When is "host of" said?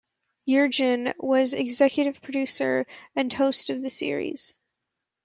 3.31-3.83